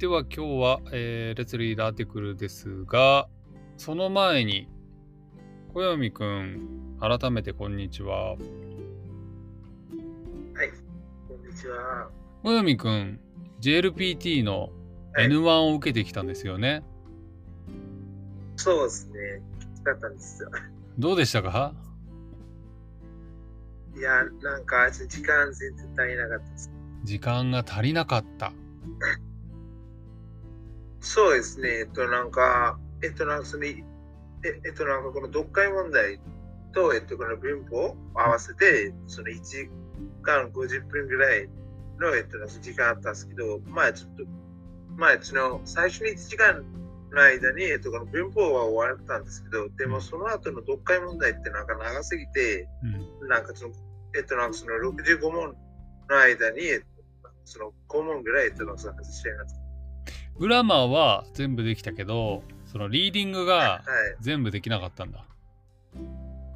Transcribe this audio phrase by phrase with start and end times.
[0.00, 3.28] では今日は、えー、レッツリーダーティクルですが、
[3.76, 4.66] その前に、
[5.74, 8.30] 小読くん、改めてこんにちは。
[8.30, 8.38] はい、
[11.28, 12.08] こんにちは。
[12.42, 13.20] 小読くん、
[13.60, 14.70] JLPT の
[15.18, 16.70] N1 を受けてきたんですよね。
[16.70, 16.82] はい、
[18.56, 19.42] そうですね。
[19.60, 20.50] きつかったんですよ。
[20.98, 21.74] どうでしたか？
[23.94, 26.70] いや、なんか時間全然足りなかったです。
[27.04, 28.54] 時間が足りなかった。
[31.00, 31.80] そうですね。
[31.80, 33.74] えっと、なんか、えっと、なんかその、え
[34.44, 36.20] えっと、なんかこの読解問題
[36.72, 39.70] と、えっと、この文法を合わせて、その1時
[40.22, 41.48] 間50分ぐらい
[41.98, 44.24] の、えっと、時間あったんですけど、まあちょっと、
[44.96, 46.64] まあその、最初に1時間
[47.12, 52.68] の間に、えっと、この文法は終わったんですけど、でもその後の読解問題ってなんか長すぎて、
[53.22, 53.74] うん、なんかその、
[54.16, 55.54] えっと、なんかその65問
[56.08, 56.86] の間に、えっと、
[57.44, 59.59] その5問ぐらい、えっと、なんか外しちゃいました。
[60.38, 63.82] グラマーは全部できたけど、そのリーディングが
[64.20, 65.18] 全部できなかったんだ。
[65.18, 65.28] はい、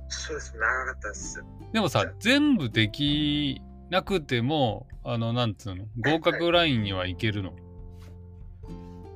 [0.09, 1.45] そうです、長かったです。
[1.73, 7.59] でもさ、全部できなくても、あの、なんつうの、合格ラインにはいけるの、はい、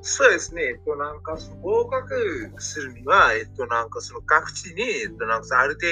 [0.03, 5.87] そうですね、えっと、なんか、合格するには、えっと、なんか、その各地に、えっと、なんか、ある程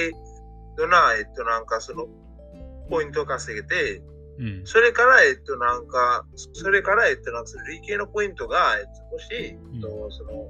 [0.77, 2.07] 度な、えっと、なんか、その、
[2.89, 4.01] ポイントを稼げて、
[4.39, 10.49] うん、それから、えっと、なんか、それから、えっと、なんか、累計のポイントが、えっと、少し、えっと、その、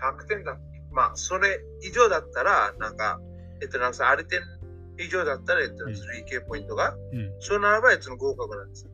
[0.00, 0.58] 100点だ。
[0.92, 3.20] まあ、それ以上だったら、なんか、
[3.60, 4.40] えっと、なんか、ある点
[4.98, 8.90] 以上だったら、えっと、累計ポイントが、うん、そうならば、えっと、合格なんですよ。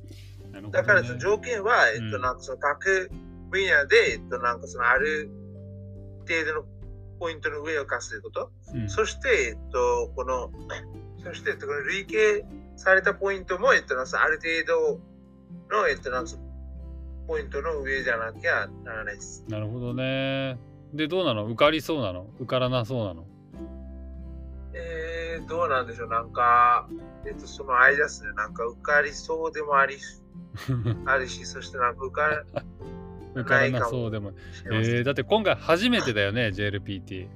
[0.61, 3.11] ね、だから、その条件は、えっと、なんか、その各
[3.51, 5.31] 分野で、えっと、なんか、その、ある
[6.29, 6.65] 程度の
[7.19, 8.53] ポイントの上を貸すということ。
[8.75, 10.51] うん、そして、えっと、この、
[11.25, 12.45] そして、この累計
[12.77, 14.99] されたポイントも、えっと、ある程
[15.71, 16.11] 度の、えっと、
[17.27, 19.45] ポイントの上じゃなきゃならないです。
[19.49, 20.59] なるほどね。
[20.93, 21.47] で、どうなの？
[21.47, 22.27] 受かりそうなの？
[22.39, 23.27] 受からなそうなの？
[24.75, 26.09] えー、どうなんでしょう？
[26.09, 26.89] なんか、
[27.27, 28.33] えっと、その間ですね。
[28.35, 29.97] なんか受かりそうでもあり
[31.07, 32.43] あるし、そしてなんか受か
[33.35, 34.33] 受からなそうでも。
[34.67, 37.29] えー、だって今回初めてだよね、JLPT。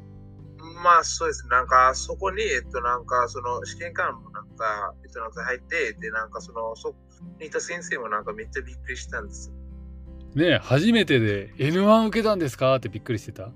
[0.87, 6.95] まあそうですなんかそこに、えっと、なんかその試験官もなんか、えっと、なんか入って、で、なんかその、そ
[7.41, 9.53] にいた先生もなんかめっちゃびっくりしたんです。
[10.37, 13.51] ね初めてで N1 受けたんですかってびっくりしてた。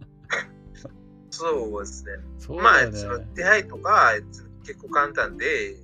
[1.30, 2.18] そうですね。
[2.18, 4.12] ねまあ、その出会いとか
[4.66, 5.78] 結構簡単で、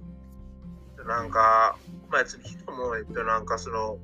[1.07, 1.79] なんか、
[2.11, 3.99] まあ、人も、えっと、なんかその、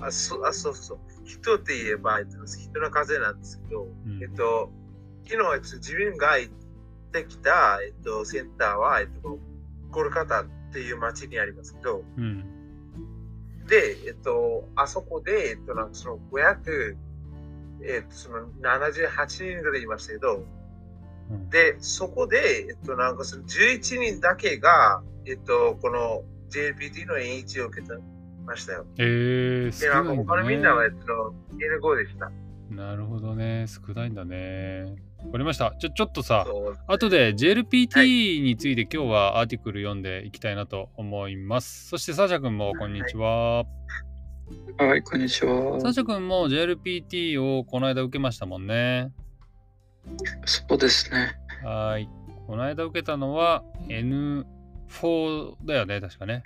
[0.00, 4.70] あ、そあそうそう、人って言えば、えっと、人の風なんですけど、うん、えっと、
[5.28, 6.52] 昨日、自分が行っ
[7.12, 9.38] てきた、えっと、センターは、えっと、
[9.90, 12.44] コルカタっていう町にありますけど、うん、
[13.66, 16.96] で、えっと、あそこで、えっと、なんかその500、
[17.82, 20.44] えっと、その78人ぐらいいましたけど、
[21.30, 27.92] うん、で、そこで、えっと、なんかその11人だけが、えっと、この JLPT の N1 を受けて
[28.44, 28.86] ましたよ。
[28.98, 32.30] えー、で、なんか他のみんなは、えっと、N5 でした。
[32.70, 33.66] なるほどね。
[33.66, 34.96] 少ないんだね。
[35.24, 35.74] わかりました。
[35.78, 36.46] ちょ、ちょっとさ、
[36.86, 41.88] 後で JLPT について今日はアーティクル読んでいきたいなと思います。
[41.88, 43.64] そしてサーシャ君もこんにちは。
[44.78, 45.80] はい、こんにちは。
[45.80, 49.10] サーシャ君も JLPT をこの間受けましたもんね。
[50.44, 51.36] そうですね。
[51.64, 52.08] はい。
[52.46, 54.44] この間受けたのは N4
[55.64, 56.44] だよね、確かね。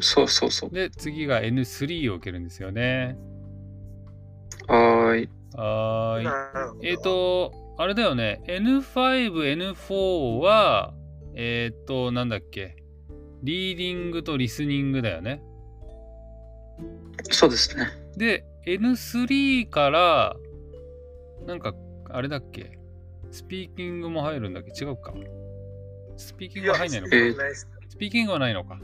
[0.00, 0.70] そうそうそう。
[0.70, 3.16] で、次が N3 を受けるんですよね。
[5.12, 5.28] はい。
[5.54, 6.86] はい。
[6.86, 8.42] えっ、ー、と、あれだよね。
[8.46, 10.94] N5、N4 は、
[11.34, 12.76] えっ、ー、と、なんだっけ？
[13.42, 15.42] リーディングとリスニングだよね。
[17.30, 17.88] そうですね。
[18.16, 20.36] で、N3 から、
[21.46, 21.74] なんか、
[22.08, 22.78] あれだっけ？
[23.30, 24.84] スピーキングも入るんだっけ？
[24.84, 25.12] 違うか。
[26.16, 27.16] スピーキングは入んないのか？
[27.88, 28.78] スピーキングはないのか。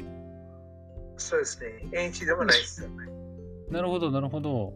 [1.17, 1.89] そうですね。
[1.93, 3.07] N1 でもないですよね。
[3.71, 4.75] なるほど、なるほど。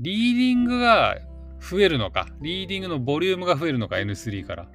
[0.00, 1.18] リーディングが
[1.60, 2.28] 増えるのか。
[2.40, 4.68] リーディングのボリュームが増えるのか、N3 から。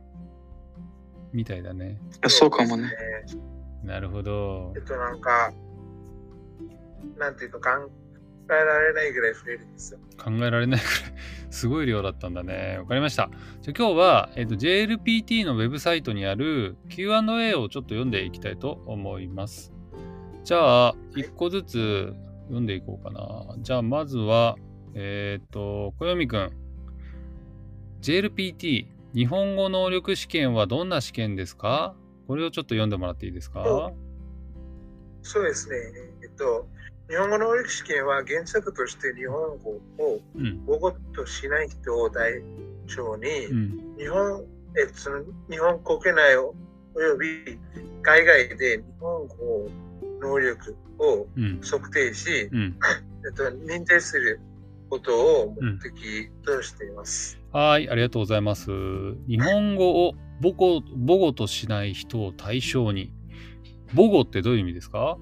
[1.34, 2.00] みたいだね。
[2.28, 2.92] そうかもね。
[3.84, 4.74] なるほど。
[4.76, 5.54] えっと、なんか、
[7.18, 7.92] なんていうか考
[8.50, 10.00] えられないぐらい増えるんですよ。
[10.18, 11.14] 考えられないぐらい。
[11.52, 12.78] すごい量だったんだね。
[12.80, 13.30] わかりました。
[13.62, 19.72] じゃ今日は、えっと、JLPT のウェブサイトにある Q&A をちょっと読んでいきたいと思います。
[20.44, 22.14] じゃあ、一個ずつ
[22.46, 23.56] 読んでいこうかな。
[23.60, 24.56] じゃあ、まずは、
[24.94, 26.52] えっ、ー、と、小読くん。
[28.02, 31.96] JLPT、日本語能力試験はどんな試験ですか？
[32.28, 33.92] これをちょっと読んでもらっていいですか？
[35.22, 35.76] そうですね。
[36.24, 36.68] えっと、
[37.10, 40.64] 日本語能力試験は原則として日本語をうん。
[40.66, 42.42] 母語としない人を対
[42.88, 43.96] 象に、うん。
[43.98, 44.46] 日本、
[44.78, 46.54] えその日本国内お
[47.02, 47.60] よび
[48.02, 49.70] 海外で日本語
[50.22, 51.60] 能力をうん。
[51.62, 52.76] 測定し、うん。
[53.26, 54.40] えっと、認定する
[54.90, 57.40] ことを目的としています。
[57.52, 58.72] はい、ありがとうございます。
[59.28, 63.14] 日本語を母語母語としない人を対象に。
[63.96, 65.18] 母語ってどういう意味ですか？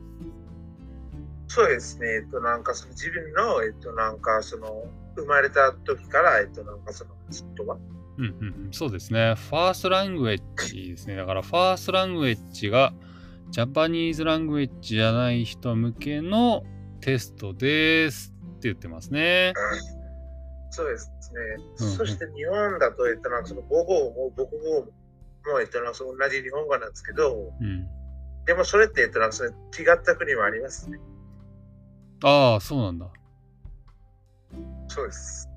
[1.47, 2.07] そうですね。
[2.15, 4.83] えっと、なんかその自分の、えっと、なんかその
[5.15, 7.11] 生まれた時から、えっと、なんかその
[7.55, 7.77] 言葉。
[8.17, 9.35] うんうんうん、そうですね。
[9.35, 11.15] ファーストラングエッジですね。
[11.15, 12.93] だからファーストラングエッジが
[13.51, 16.63] ジャパニーズラングエッジじゃない人向けの
[16.99, 19.53] テストですって言ってますね。
[20.69, 21.13] そうですね。
[21.79, 24.51] うんうんそして日本だと、えっと、なんかその母語も母語
[25.53, 27.87] も、えっと、なんかその同じ日本語なんですけど、うん。
[28.45, 29.53] でもそれって、えっと、なんかその違
[29.95, 30.99] った国もありますね。
[32.23, 33.07] ああ、そうなんだ。
[34.87, 35.47] そうです。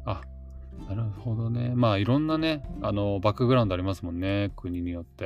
[0.89, 1.73] なるほどね。
[1.75, 4.51] まあいろんなね、あの、バックグラウンドありますもんね。
[4.57, 5.25] 国によって。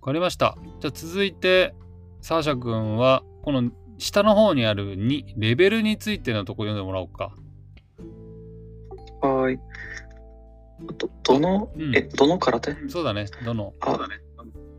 [0.00, 0.56] わかりました。
[0.80, 1.74] じゃあ続いて、
[2.20, 3.70] サーシャ君は、この
[4.02, 7.32] 下の方にある2、レベルについてのとこ読んでもらおうか。
[9.20, 9.60] はい。
[10.98, 12.74] ど、どの、うんえ、どの空手？
[12.88, 13.26] そうだね。
[13.44, 13.72] どの？
[13.80, 13.98] あ、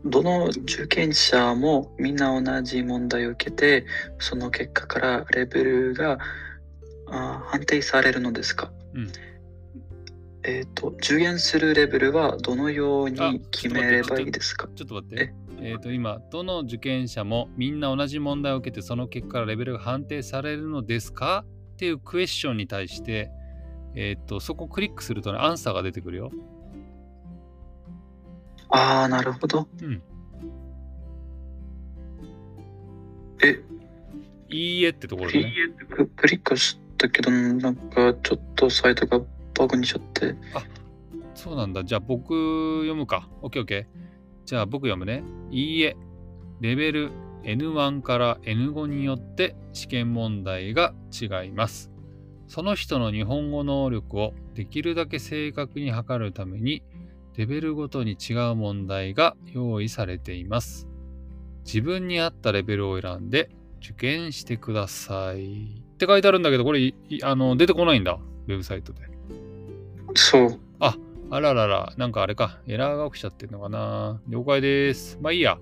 [0.04, 3.86] どの受験者もみんな同じ問題を受けて、
[4.18, 6.18] その結果からレベルが
[7.08, 9.08] あ判定されるのですか、うん
[10.46, 14.68] えっ、と、受験するレベルはどのようあに決めればいいですか？
[14.74, 15.34] ちょっと待って。
[15.60, 21.44] えっ、と、今、どの受験者もみんな同じ問題を受けて、その結果からレベルが判定されるのですか？
[21.74, 23.30] っていうクエスチョンに対して、
[23.94, 26.30] えっ、と、そこをクリックするとね、アンサーが出てくるよ。
[28.68, 29.66] ああ、なるほど。
[29.80, 30.02] うん。
[33.42, 33.60] え、
[34.48, 35.54] いいえってところでね。
[35.88, 39.20] ククリックしたけど、なんかちょっとサイトが
[39.66, 40.36] バグにしちゃって。
[41.34, 41.84] そうなんだ。
[41.84, 43.28] じゃあ僕読むか。
[43.42, 43.86] OKOK。
[44.44, 45.24] じゃあ僕読むね。
[45.50, 45.96] いいえ。
[46.60, 47.10] レベル
[47.42, 51.90] N1 から N5 によって試験問題が違います。
[52.46, 56.82] その人の日本語能力をできるだけ正確に測るために、
[57.36, 60.86] レベルごとに違う問題が用意されています。
[61.64, 63.50] 自分に合ったレベルを選んで
[63.82, 65.82] 受験してください。
[65.94, 68.18] って書いてあるんだけど、これあの出てこないんだ。
[68.46, 69.13] ウェブサイトで。
[70.14, 70.60] そう。
[71.30, 74.20] あららら、なんかあれか、エラーが起きちゃってんのかな。
[74.28, 75.18] 了解です。
[75.20, 75.58] まあいいや。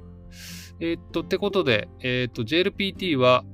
[0.81, 3.44] えーっと、ってことで、えーっと、JLPT は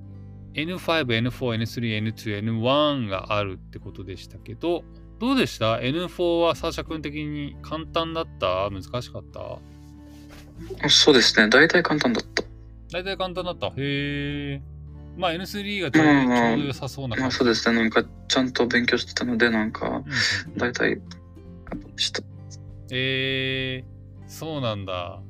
[0.54, 4.82] N5、N4、N3、N2、N1 があるってことでしたけど、
[5.20, 8.68] どうでした ?N4 はサーシャ君的に簡単だった？
[8.70, 9.58] 難しかった？
[10.88, 11.48] そうですね。
[11.48, 12.42] 大体簡単だった。
[12.90, 13.66] 大体簡単だった。
[13.68, 14.62] へえ。
[15.18, 17.36] まあ N3 がちょうど,、良さそうなまあ感じ。
[17.36, 17.80] そうですね。
[17.80, 19.94] なんかちゃんと勉強してたので、なんかうん
[20.62, 20.72] うん
[21.96, 22.22] した。
[22.90, 25.20] えー、そうなんだ。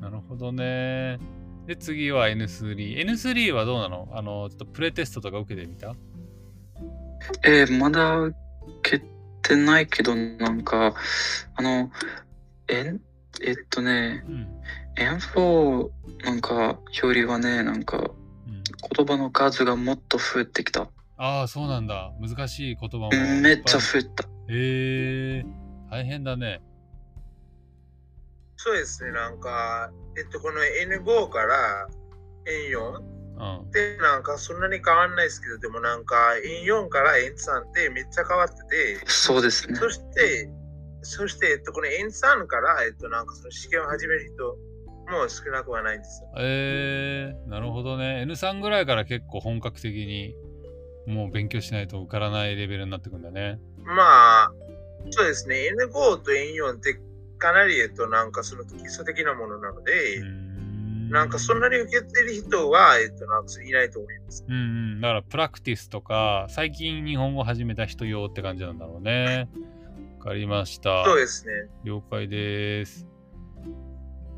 [0.00, 1.18] なるほどね。
[1.66, 2.96] で、次は N3。
[3.04, 4.08] N3 はどうなの？
[4.14, 5.94] あの、ちょっとプレテストとか受けてみた？
[7.44, 8.34] えー、まだ受
[8.82, 9.04] け
[9.42, 10.94] てないけど、なんか、
[11.54, 11.92] あの、
[12.68, 12.94] え
[13.44, 14.48] えっとね、うん。
[14.96, 15.90] N4
[16.24, 18.10] なんかよりはね、なんかうん、
[18.96, 20.88] 言葉の数がもっと増えてきた。
[21.16, 22.12] ああ、そうなんだ。
[22.20, 23.10] 難しい言葉も。
[23.12, 24.24] うんめっちゃ増えた。
[24.24, 26.62] へえー、大変だね。
[28.56, 29.12] そうですね。
[29.12, 31.88] なんか、えっと、この N5 から
[32.46, 33.12] N4
[33.62, 33.70] うん。
[33.70, 36.16] で、なんかそんなに変わんないですけど、でもなんか
[36.64, 39.76] N4 から N3 ってめっちゃ変わってて、そうですね。
[39.76, 40.50] そして、
[41.02, 44.56] そして、えっと、この N3 から、えっと、なんかその試験を始める人
[45.10, 46.28] も少なくはないんですよ。
[46.38, 48.24] えー、なるほどね。
[48.26, 50.34] N3 ぐらいから結構本格的に
[51.06, 53.58] もう勉強しないと受からないレベルになってくんだね。
[53.82, 54.52] まあ、
[55.10, 55.70] そうですね。
[55.86, 55.92] N5
[56.22, 57.00] と N4 って
[57.38, 60.22] かなり、えっと、なんかその基礎的なものなので、
[61.10, 64.44] なんかそんなに受けてる人は、えっと、なんかいないと思います。
[64.48, 64.58] うんう
[64.96, 69.48] ん、だからプラクティスとか最近日本語始めた人用って感じなんだろうね。
[70.20, 71.04] わかりました。
[71.04, 71.52] そうですね。
[71.84, 73.08] 了解です。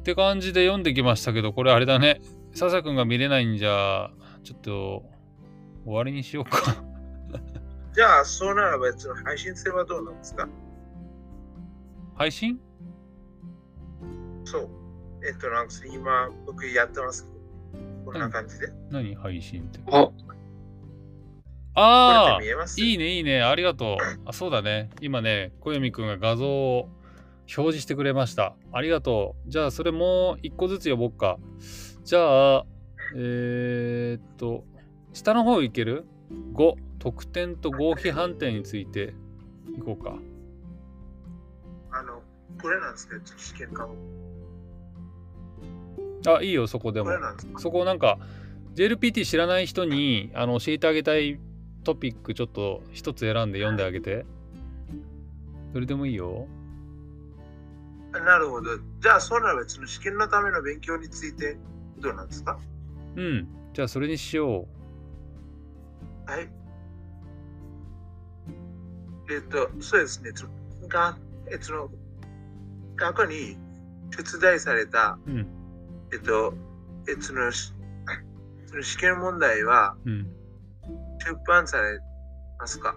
[0.04, 2.20] って感じで読んできましたけど、これあれだね。
[2.52, 4.10] 笹くんが見れないんじゃ、
[4.42, 5.02] ちょっと
[5.86, 6.84] 終わりにしようか。
[7.94, 10.46] じゃあ、そうならば、その配信すればどうなんですか？
[12.16, 12.60] 配信？
[14.44, 14.68] そう。
[15.26, 17.30] えっと、なんか今、僕やってますけ
[17.78, 18.68] ど、こんな感じで。
[18.68, 19.14] こ何？
[19.14, 19.80] 配信って。
[19.90, 20.10] あ、
[21.76, 23.42] ああいいね、いいね。
[23.42, 23.96] ありがとう。
[24.26, 24.90] あ、そうだね。
[25.00, 26.90] 今ね、小読くんが画像を
[27.46, 28.54] 表示してくれました。
[28.72, 29.50] ありがとう。
[29.50, 31.38] じゃあ、それもう一個ずつ呼ぼっか。
[32.04, 32.66] じゃあ、
[33.16, 34.64] えー、っと、
[35.12, 36.06] 下の方いける
[36.54, 39.14] ?5、得点と合否判定について
[39.76, 40.16] いこうか。
[41.90, 42.22] あの、
[42.60, 43.94] これなんですけど、試験科目。
[46.26, 47.10] あ、いいよ、そこでも
[47.58, 48.18] そこなんか
[48.74, 51.38] JLPT 知らない人にあの教えてあげたい
[51.84, 54.24] トピックちょっと一つ選んで読んであげて。
[55.74, 56.46] どれでもいいよ。
[58.20, 58.70] なるほど。
[59.00, 61.56] じゃあ、それは別の試験のための勉強について
[61.98, 62.58] どうなんですか？
[63.16, 63.48] うん。
[63.72, 64.66] じゃあそれにしよ
[66.26, 66.48] はい。
[69.30, 70.30] えっと、そうですね。
[70.34, 71.16] そのが
[71.50, 71.90] えその
[72.96, 73.56] 過去に
[74.16, 75.30] 出題された、う。
[75.30, 75.46] うん。
[76.12, 76.54] えっと、
[77.08, 77.72] えそのし
[78.66, 80.26] その試験問題はうん。
[81.18, 81.98] 出版され
[82.58, 82.94] ますか、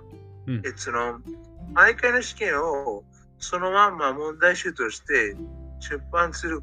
[0.48, 1.20] うんえその
[1.74, 3.04] 毎回の試験を
[3.40, 5.36] そのまんま問題集として
[5.80, 6.62] 出版する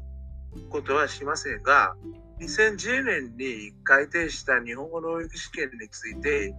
[0.69, 1.95] ことはしませんが、
[2.39, 6.53] 2010年に改定した日本語能力試験について、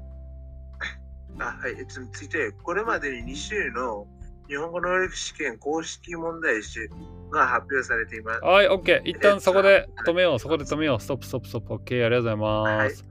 [1.38, 4.06] あはい、えっとについて、これまでに2種類の
[4.48, 6.88] 日本語能力試験公式問題集
[7.30, 8.40] が発表されています。
[8.40, 9.02] はい、OK。
[9.04, 10.38] 一旦そこで止めよう。
[10.38, 11.00] そこで止めよう。
[11.00, 11.74] ストップ、ストップ、ストップ。
[11.74, 12.06] OK。
[12.06, 13.04] ありがとうございます。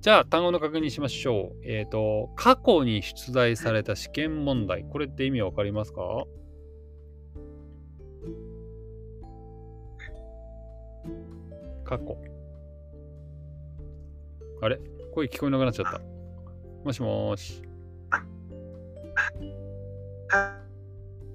[0.00, 1.64] じゃあ、単語の確認しましょう。
[1.64, 4.84] えっ、と、過去に出題された試験問題。
[4.84, 6.24] これって意味わかりますか？
[11.92, 12.16] 過去。
[14.62, 14.80] あれ？
[15.14, 16.00] 声聞こえなくなっちゃった。
[16.84, 17.62] もしもーし。
[18.08, 18.20] は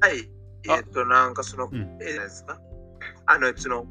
[0.10, 0.32] い。
[0.68, 2.60] えっと、なんかその、うんえー、ですか？
[3.28, 3.88] あの、その、も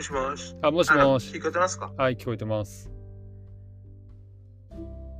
[0.00, 0.56] しもし。
[0.62, 1.42] あ、もしもーし聞。
[1.42, 1.92] こえてますか？
[1.96, 2.88] はい、聞こえてます。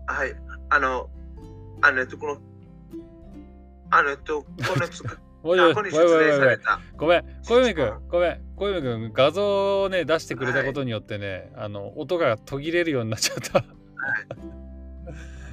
[0.06, 0.36] はい。
[0.70, 1.10] あの、
[1.82, 2.38] あの、えっと、この、
[3.90, 4.46] あの、えっと、こ
[4.76, 5.02] のつ、
[5.46, 6.58] おいおい、おいおいおい。
[6.96, 13.58] ごめん、小泉くん、ごめん、小泉くん、画像をね、出してくれたことによってね、あの、音が途切れるようになっちゃった。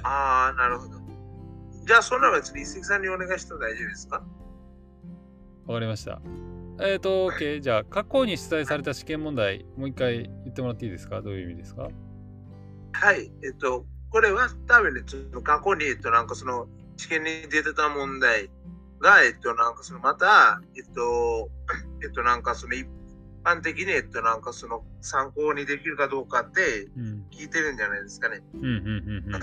[0.02, 0.94] ああ、なるほど。
[1.86, 4.24] じゃあ、そんなの別に一石さんにお願いしても大丈夫ですか？
[5.66, 6.22] わかりました。
[6.80, 7.60] えっ、ー、と、OK。
[7.60, 11.20] じゃあ、過去に出題された試験問題、もう一回言ってもらっていいですか？
[11.20, 11.88] どういう意味ですか？
[12.92, 13.30] はい。
[13.44, 15.02] えっと、これは多分ね、
[15.44, 18.48] 過去に、えっと、なんかその試験に出てた問題
[19.02, 21.50] が、えっと、なんかそのまた、えっと、
[22.02, 22.86] えっと、なんかその一
[23.44, 27.26] 般的に、えっと、なんかその参考にできるかどうかってうん。
[27.30, 28.40] 聞いてるんじゃないですかね。
[28.54, 29.40] うん、うん、うん、うん。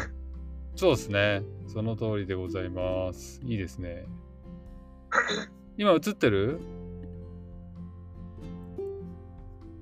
[0.75, 1.44] そうですね。
[1.68, 3.42] その通りでございます。
[3.44, 4.08] いいですね。
[5.78, 6.60] 今映ってる？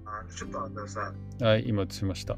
[0.06, 2.38] あちょっとあのさ、はい、今映しました。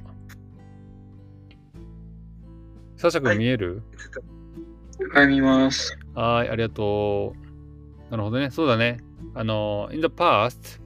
[2.97, 5.97] サシャ君見える、ちょっとはい、見ます。
[6.19, 7.33] はい、ありがと
[8.09, 8.11] う。
[8.11, 8.49] なるほどね。
[8.51, 8.97] そうだね。
[9.35, 10.81] あの、in the past、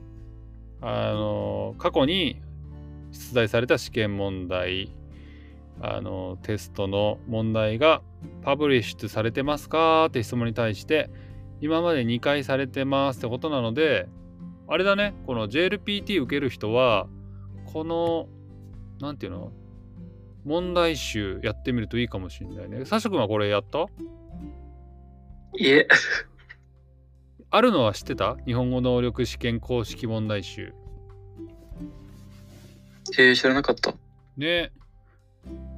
[0.80, 2.40] あの、過去に
[3.10, 4.92] 出題された試験問題、
[5.80, 8.02] あの、テストの問題が
[8.42, 11.10] パブリッシュされてますかって質問に対して、
[11.60, 14.08] 今まで2回されてますってことなので、
[14.68, 17.08] あれだね、この JLPT 受ける人は、
[17.72, 18.28] この、
[19.00, 19.50] なんていうの？
[20.44, 22.84] 問題集やってみるといいかもしれないね。
[22.84, 23.86] サシャ君はこれやった？
[25.56, 25.86] いえ、
[27.50, 28.36] あるのは知ってた？
[28.44, 30.74] 日本語能力試験公式問題集。
[33.18, 33.94] えー知らなかった。
[34.36, 34.72] ね。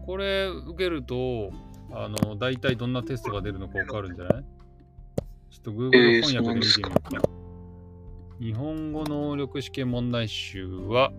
[0.07, 1.51] これ受けると、
[1.93, 4.45] あの、大体どんなテストが出るのかわかるんじゃない？
[5.51, 7.23] ちょっと Google えー翻訳で見てみようか。
[8.41, 11.13] 日本語能力試験問題集は、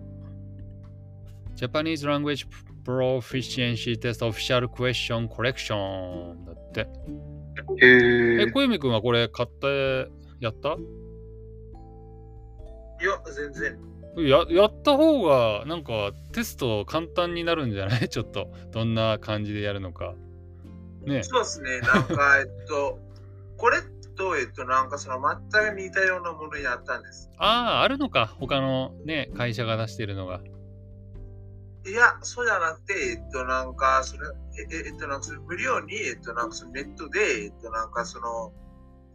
[1.56, 2.48] Japanese Language
[2.84, 6.88] Proficiency Test Official Question Collection だって。
[7.80, 10.08] えーえ、小泉君はこれ買って
[10.40, 10.76] やった？
[13.00, 13.78] いや、全然。
[14.16, 18.08] ややった方がなんかテスト簡単になるんじゃない？
[18.10, 20.14] ちょっとどんな感じでやるのか。
[21.04, 21.80] ねそうですね。
[21.80, 22.98] なんか、えっと、
[23.56, 23.78] これ
[24.16, 25.20] と、えっと、なんかその
[25.52, 27.30] 全く似たようなものやったんです。
[27.38, 28.26] ああ、あるのか。
[28.26, 30.40] 他のね、会社が出してるのが。
[31.86, 34.26] いや、そうじゃなくて、えっと、なんか、それ、
[34.58, 38.52] え、ええっと、なんか、無料に、えっと、なんか、そのネットで、えっと、なんか、その、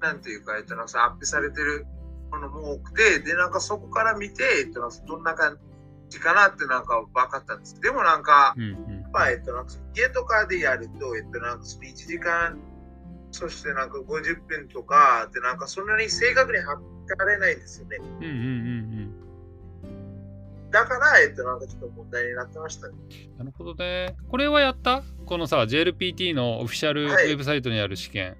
[0.02, 1.86] なんていうか、えっと、なんか、アップされてる
[2.32, 5.58] ものも多くて、で、なんか、そこから見て、えっと、なんか、どんな感
[6.10, 7.80] じかなって、なんか、分かったんです。
[7.82, 9.12] でも、なんかう、んうん。
[9.12, 12.60] まあ、えっと、なんか、家とかでやると、えっと、なんか、その1時間、
[13.32, 16.82] そしてなんか50分とか、で、なんか、そんなに正確に測
[17.30, 17.98] れないんですよね。
[17.98, 19.03] うんうんうん
[20.74, 22.96] だから、えっと、なんか、ちょっと問題になってましたね。
[23.32, 23.38] うん。
[23.38, 24.16] なるほどね。
[24.28, 25.04] これはやった？
[25.26, 28.36] このさ、JLPT のオフィシャルウはいェブサイトにある試験。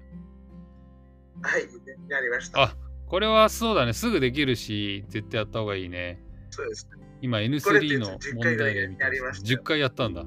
[1.40, 1.62] はい、
[2.08, 2.62] やりました。
[2.62, 2.76] あ
[3.06, 3.92] これはそうだね。
[3.92, 6.20] すぐできるし、絶対やった方がいいね。
[6.50, 7.04] そうですね。
[7.22, 10.24] 今これ N3 の10問題で見た10回やったんだ。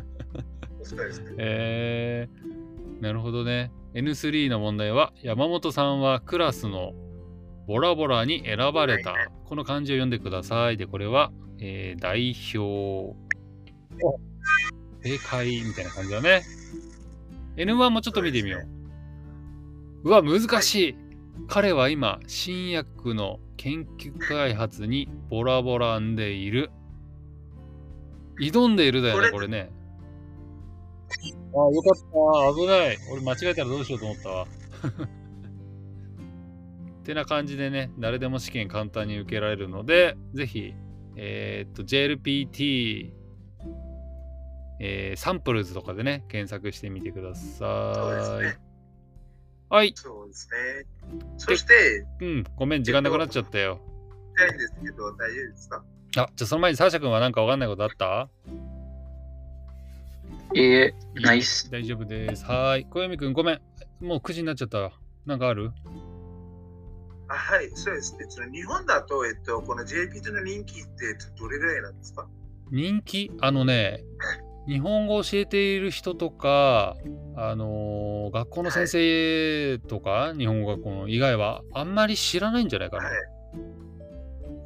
[0.82, 1.34] そうですね。
[1.38, 3.72] えー、なるほどね。
[3.94, 6.92] N3 の問題は、山本さんはクラスの
[7.66, 9.14] ボラボラに選ばれた。
[9.44, 10.76] この漢字を読んでください。
[10.76, 13.16] で、これは、えー代表。
[15.02, 16.42] 正解みたいな感じだね。
[17.56, 18.58] N1 もちょっと見てみよ
[20.04, 20.08] う。
[20.08, 20.96] うわ、難しい。
[21.48, 26.70] 彼は今、新薬の研究開発にボラボラんでいる。
[28.40, 29.70] 挑んでいるだよね、これね。
[31.54, 32.60] ああ、よかった。
[32.60, 32.98] 危ない。
[33.12, 34.46] 俺間違えたらどうしようと思ったわ。
[37.10, 40.74] ってな感じでね、誰でも試験簡単に受けられるので、ぜひ、
[41.16, 43.10] えーっと、JLPT、
[44.78, 48.44] えーサンプルズとかでね、検索してみてください。
[48.44, 48.58] ね。
[49.68, 49.92] はい。
[49.96, 50.86] そうですね。
[51.36, 53.80] そして、うん、ごめん、時間なくなっちゃったよ。
[54.34, 55.76] 聞きたいんですけど、大丈夫ですか？
[55.78, 58.28] あ、じゃあその前にサーシャ君は何かわかんないことあった？
[60.54, 61.68] いいえ、ナイス。
[61.72, 62.44] 大丈夫です。
[62.44, 62.84] はーい。
[62.84, 63.60] 小読君、ごめん。
[64.00, 64.92] もう9時になっちゃったわ。
[65.26, 65.72] なんかある？
[65.84, 65.90] あ
[67.36, 68.26] はい、そうですね。
[68.28, 72.26] その日本だと、えっと、この JPT の人気ってどれぐらいなんですか？
[72.70, 73.30] 人気？
[73.40, 74.04] あのね、
[74.68, 76.96] 日本語を教えている人とか、
[77.36, 83.04] あのー学校の先生とか、日本語学校の以外はあんまり知らないんじゃないかな。
[83.04, 83.14] はい。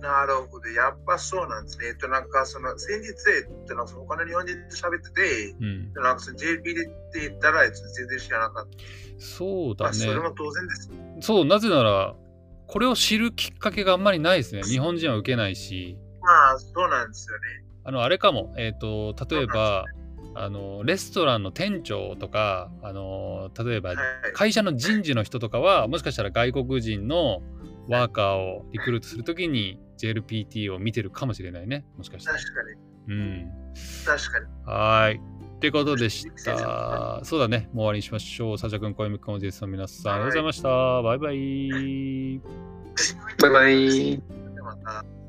[0.01, 0.69] なるほど。
[0.69, 1.87] やっぱそうなんですね。
[1.87, 5.93] えっと、なんか、その、先日、えっと、なんか他の日本人と喋ってて、うん。
[5.95, 8.71] なんかその JP でって言ったら、えっと全然知らなかった。
[9.19, 10.21] そうだまあ、それね。
[10.21, 10.91] も当然です。
[11.21, 12.15] そう、なぜなら、
[12.67, 14.63] これを知るきっかけがあんまりないですね。
[14.63, 15.99] 日本人は受けないし。
[16.23, 17.65] まあ、そうなんですよね。
[17.85, 18.55] あの、あれかも。
[18.57, 19.85] えっ、と、例えば、
[20.35, 23.99] あの、レストランの店長とか、あの、例えば、はい。
[24.33, 27.41] 会社の人事の人とかはもしかしたら外国人の
[27.89, 31.85] ワーカーをリクルートするときに JLPT を見てるかもしれないね。
[31.97, 32.39] もしかしたら。
[32.39, 32.63] 確か
[33.07, 33.15] に。
[33.15, 33.53] うん。
[34.05, 34.47] 確かに。
[34.67, 35.21] はーい。
[35.65, 37.21] ってことでした。
[37.25, 37.71] そうだね。
[37.73, 38.59] もう終わりにしましょう。
[38.59, 41.03] サチャ君、小泉君、おじいさん、皆さん、ありがとうございました。
[41.03, 42.41] バイバイ。
[43.41, 44.17] バイバイ。
[44.19, 45.24] でまた。